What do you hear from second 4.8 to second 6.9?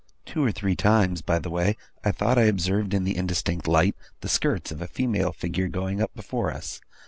a female figure going up before us.